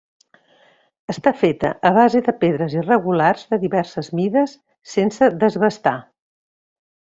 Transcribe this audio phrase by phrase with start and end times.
[1.13, 4.57] Està feta a base de pedres irregulars de diverses mides
[4.97, 5.97] sense desbastar.